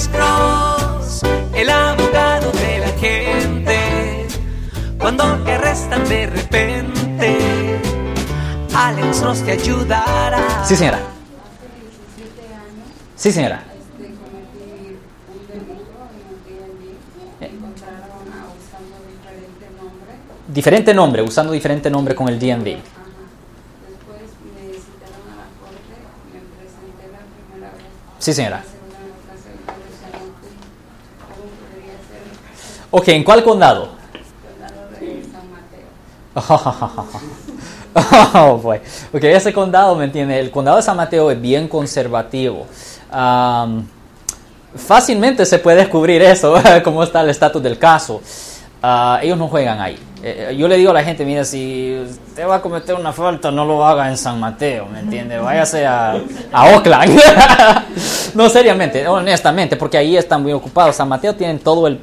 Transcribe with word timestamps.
Alex 0.00 0.08
Cross, 0.08 1.22
el 1.52 1.68
abogado 1.68 2.50
de 2.52 2.78
la 2.78 2.88
gente. 2.98 4.26
Cuando 4.98 5.24
te 5.44 5.52
arrestan 5.52 6.08
de 6.08 6.26
repente, 6.26 7.78
Alex 8.74 9.20
Cross 9.20 9.42
te 9.44 9.52
ayudará. 9.52 10.64
Sí, 10.64 10.74
señora. 10.74 11.00
Sí, 13.14 13.30
señora. 13.30 13.64
diferente 20.48 20.94
nombre. 20.94 21.22
Usando 21.22 21.52
diferente 21.52 21.90
nombre 21.90 22.14
con 22.14 22.28
el 22.28 22.38
DMV. 22.38 22.64
Después 22.64 22.80
me 24.54 24.72
citaron 24.72 25.28
a 25.28 25.36
la 25.36 25.46
corte, 25.60 25.94
me 26.32 26.40
presenté 26.56 27.06
la 27.12 27.20
primera 27.28 27.70
vez. 27.76 27.84
Sí, 28.18 28.32
señora. 28.32 28.56
La 28.56 28.64
segunda, 28.64 28.98
la 29.30 29.36
segunda 29.40 29.72
vez 29.78 29.94
ya 30.00 30.08
no 30.10 30.24
fui. 30.40 30.50
¿Cómo 31.30 31.46
podría 31.60 31.96
ser 32.10 32.24
Ok, 32.92 33.08
¿en 33.08 33.22
cuál 33.22 33.44
condado? 33.44 33.90
el 34.12 34.20
condado 34.50 34.90
de 34.98 35.22
San 35.30 35.50
Mateo? 35.52 36.88
Oh, 38.34 38.56
boy. 38.62 38.78
Ok, 39.12 39.24
ese 39.24 39.52
condado, 39.52 39.94
¿me 39.94 40.04
entiende? 40.04 40.40
El 40.40 40.50
condado 40.50 40.76
de 40.78 40.82
San 40.82 40.96
Mateo 40.96 41.30
es 41.30 41.40
bien 41.40 41.68
conservativo. 41.68 42.66
Fácilmente 44.74 45.46
se 45.46 45.58
puede 45.58 45.78
descubrir 45.78 46.22
eso, 46.22 46.54
cómo 46.84 47.02
está 47.02 47.20
el 47.20 47.30
estatus 47.30 47.62
del 47.62 47.78
caso. 47.78 48.20
Ah, 48.82 49.20
ellos 49.22 49.38
no 49.38 49.46
juegan 49.46 49.80
ahí. 49.80 49.98
Eh, 50.22 50.54
yo 50.58 50.66
le 50.66 50.76
digo 50.76 50.90
a 50.90 50.94
la 50.94 51.04
gente, 51.04 51.24
mira, 51.24 51.44
si 51.44 51.96
usted 52.02 52.46
va 52.46 52.56
a 52.56 52.62
cometer 52.62 52.94
una 52.94 53.12
falta, 53.12 53.50
no 53.50 53.64
lo 53.64 53.86
haga 53.86 54.08
en 54.08 54.16
San 54.16 54.40
Mateo, 54.40 54.86
¿me 54.86 55.00
entiende? 55.00 55.38
Váyase 55.38 55.86
a, 55.86 56.14
a 56.52 56.74
Oakland. 56.74 57.20
no, 58.34 58.48
seriamente, 58.48 59.06
honestamente, 59.06 59.76
porque 59.76 59.98
ahí 59.98 60.16
están 60.16 60.42
muy 60.42 60.52
ocupados. 60.52 60.96
San 60.96 61.08
Mateo 61.08 61.34
tienen 61.34 61.58
todo 61.58 61.86
el 61.86 62.00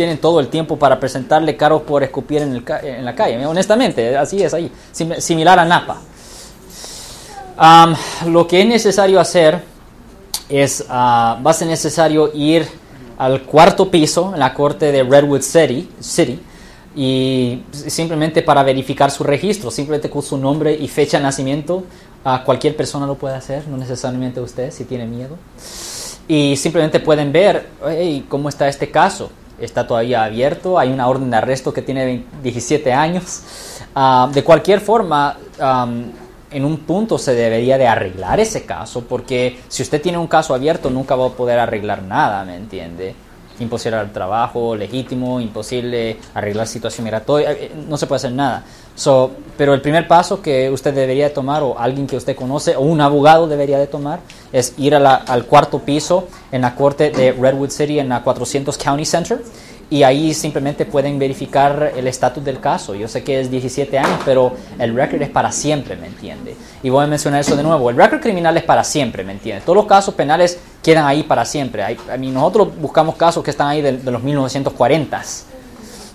tienen 0.00 0.16
todo 0.16 0.40
el 0.40 0.48
tiempo 0.48 0.78
para 0.78 0.98
presentarle 0.98 1.58
cargos 1.58 1.82
por 1.82 2.02
escupir 2.02 2.40
en, 2.40 2.52
el 2.54 2.64
en 2.84 3.04
la 3.04 3.14
calle. 3.14 3.44
Honestamente, 3.44 4.16
así 4.16 4.42
es 4.42 4.54
ahí. 4.54 4.72
Sim- 4.92 5.20
similar 5.20 5.58
a 5.58 5.64
Napa. 5.66 6.00
Lo 8.26 8.46
que 8.46 8.62
es 8.62 8.66
necesario 8.66 9.20
hacer 9.20 9.60
es, 10.48 10.86
ah, 10.88 11.38
va 11.44 11.50
a 11.50 11.54
ser 11.54 11.68
necesario 11.68 12.30
ir 12.32 12.66
al 13.18 13.42
cuarto 13.42 13.90
piso 13.90 14.30
en 14.32 14.40
la 14.40 14.54
corte 14.54 14.90
de 14.90 15.02
Redwood 15.02 15.42
City, 15.42 15.86
City 16.00 16.40
y 16.96 17.62
simplemente 17.70 18.40
para 18.40 18.62
verificar 18.62 19.10
su 19.10 19.22
registro, 19.22 19.70
simplemente 19.70 20.08
con 20.08 20.22
su 20.22 20.38
nombre 20.38 20.72
y 20.72 20.88
fecha 20.88 21.18
de 21.18 21.24
nacimiento, 21.24 21.84
ah, 22.24 22.42
cualquier 22.42 22.74
persona 22.74 23.06
lo 23.06 23.16
puede 23.16 23.34
hacer, 23.34 23.68
no 23.68 23.76
necesariamente 23.76 24.40
usted 24.40 24.70
si 24.72 24.84
tiene 24.84 25.04
miedo. 25.04 25.36
Y 26.26 26.56
simplemente 26.56 27.00
pueden 27.00 27.32
ver 27.32 27.66
"Hey, 27.86 28.24
cómo 28.30 28.48
está 28.48 28.66
este 28.66 28.90
caso. 28.90 29.30
Está 29.60 29.86
todavía 29.86 30.24
abierto, 30.24 30.78
hay 30.78 30.92
una 30.92 31.06
orden 31.08 31.30
de 31.30 31.36
arresto 31.36 31.72
que 31.72 31.82
tiene 31.82 32.04
20 32.04 32.30
17 32.42 32.92
años. 32.92 33.42
Ah, 33.94 34.28
de 34.32 34.42
cualquier 34.42 34.80
forma, 34.80 35.36
am, 35.58 36.12
en 36.50 36.64
un 36.64 36.78
punto 36.78 37.18
se 37.18 37.34
debería 37.34 37.78
de 37.78 37.86
arreglar 37.86 38.40
ese 38.40 38.64
caso, 38.64 39.04
porque 39.08 39.60
si 39.68 39.82
usted 39.82 40.00
tiene 40.00 40.18
un 40.18 40.26
caso 40.26 40.54
abierto 40.54 40.90
nunca 40.90 41.14
va 41.14 41.26
a 41.26 41.30
poder 41.30 41.58
arreglar 41.58 42.02
nada, 42.02 42.44
¿me 42.44 42.56
entiende? 42.56 43.14
Imposible 43.60 43.98
al 43.98 44.10
trabajo 44.10 44.74
legítimo, 44.74 45.40
imposible 45.40 46.16
arreglar 46.34 46.66
situación 46.66 47.04
migratoria, 47.04 47.52
eh, 47.52 47.70
no 47.88 47.96
se 47.96 48.06
puede 48.06 48.16
hacer 48.16 48.32
nada. 48.32 48.64
So, 48.94 49.30
pero 49.56 49.72
el 49.74 49.80
primer 49.80 50.08
paso 50.08 50.42
que 50.42 50.68
usted 50.70 50.92
debería 50.92 51.24
de 51.28 51.30
tomar, 51.30 51.62
o 51.62 51.78
alguien 51.78 52.06
que 52.06 52.16
usted 52.16 52.34
conoce, 52.34 52.74
o 52.76 52.80
un 52.80 53.00
abogado 53.00 53.46
debería 53.46 53.78
de 53.78 53.86
tomar, 53.86 54.20
es 54.52 54.74
ir 54.78 54.94
a 54.94 54.98
la- 54.98 55.14
al 55.14 55.44
cuarto 55.44 55.78
piso 55.78 56.26
en 56.50 56.62
la 56.62 56.74
corte 56.74 57.10
de 57.10 57.32
Redwood 57.32 57.70
City, 57.70 57.98
en 57.98 58.08
la 58.08 58.22
400 58.22 58.76
County 58.76 59.04
Center, 59.04 59.40
y 59.92 60.04
ahí 60.04 60.32
simplemente 60.34 60.86
pueden 60.86 61.18
verificar 61.18 61.92
el 61.96 62.06
estatus 62.06 62.44
del 62.44 62.60
caso. 62.60 62.94
Yo 62.94 63.08
sé 63.08 63.24
que 63.24 63.40
es 63.40 63.50
17 63.50 63.98
años, 63.98 64.20
pero 64.24 64.52
el 64.78 64.94
récord 64.94 65.20
es 65.20 65.30
para 65.30 65.50
siempre, 65.50 65.96
¿me 65.96 66.06
entiende? 66.06 66.54
Y 66.82 66.90
voy 66.90 67.02
a 67.02 67.08
mencionar 67.08 67.40
eso 67.40 67.56
de 67.56 67.64
nuevo. 67.64 67.90
El 67.90 67.96
récord 67.96 68.20
criminal 68.20 68.56
es 68.56 68.62
para 68.62 68.84
siempre, 68.84 69.24
¿me 69.24 69.32
entiende? 69.32 69.62
Todos 69.62 69.74
los 69.76 69.86
casos 69.86 70.14
penales 70.14 70.60
quedan 70.80 71.06
ahí 71.06 71.24
para 71.24 71.44
siempre. 71.44 71.82
Hay- 71.82 71.96
a 72.12 72.16
mí, 72.16 72.30
nosotros 72.30 72.68
buscamos 72.80 73.16
casos 73.16 73.42
que 73.42 73.50
están 73.50 73.66
ahí 73.66 73.82
de, 73.82 73.92
los 74.04 74.22
1940s. 74.22 75.44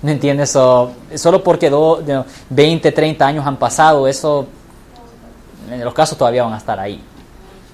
¿Me 0.02 0.14
entiendes? 0.14 0.52
So, 0.52 0.92
solo 1.16 1.44
porque 1.44 1.70
do- 1.70 1.98
de 1.98 2.24
20, 2.50 2.92
30 2.94 3.28
años 3.28 3.46
han 3.46 3.58
pasado, 3.58 4.08
eso, 4.08 4.48
eh, 5.70 5.82
los 5.84 5.94
casos 5.94 6.18
todavía 6.18 6.44
van 6.44 6.54
a 6.54 6.58
estar 6.58 6.80
ahí. 6.80 7.02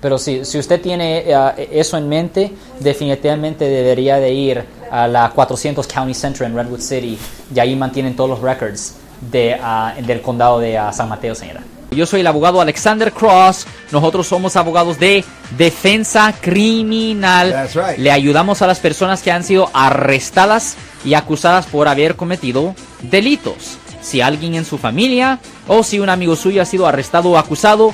Pero 0.02 0.18
si, 0.18 0.44
si 0.46 0.58
usted 0.58 0.82
tiene 0.82 1.24
eh, 1.28 1.70
eso 1.72 1.98
en 1.98 2.10
mente, 2.10 2.52
definitivamente 2.80 3.66
debería 3.66 4.18
de 4.18 4.34
ir 4.34 4.64
a 4.90 5.08
la 5.08 5.30
400 5.30 5.86
County 5.88 6.14
Center 6.14 6.48
en 6.48 6.56
Redwood 6.56 6.82
City 6.82 7.18
y 7.54 7.60
ahí 7.60 7.76
mantienen 7.76 8.16
todos 8.16 8.32
los 8.32 8.42
records 8.42 8.96
de, 9.22 9.56
ah, 9.62 9.94
del 10.06 10.22
condado 10.22 10.60
de 10.60 10.78
ah, 10.78 10.92
San 10.92 11.08
Mateo, 11.08 11.36
señora. 11.36 11.62
Yo 11.92 12.06
soy 12.06 12.22
el 12.22 12.28
abogado 12.28 12.62
Alexander 12.62 13.12
Cross. 13.12 13.68
Nosotros 13.92 14.26
somos 14.26 14.56
abogados 14.56 14.98
de 14.98 15.26
defensa 15.58 16.34
criminal. 16.40 17.52
That's 17.52 17.76
right. 17.76 17.98
Le 17.98 18.12
ayudamos 18.12 18.62
a 18.62 18.68
las 18.68 18.80
personas 18.80 19.22
que 19.22 19.32
han 19.32 19.44
sido 19.44 19.70
arrestadas 19.74 20.78
y 21.04 21.16
acusadas 21.16 21.66
por 21.66 21.90
haber 21.90 22.16
cometido 22.16 22.76
delitos. 23.02 23.78
Si 24.02 24.22
alguien 24.22 24.56
en 24.56 24.64
su 24.64 24.78
familia 24.78 25.40
o 25.68 25.84
si 25.84 26.00
un 26.00 26.10
amigo 26.10 26.38
suyo 26.38 26.62
ha 26.62 26.66
sido 26.66 26.88
arrestado 26.88 27.32
o 27.32 27.38
acusado, 27.38 27.94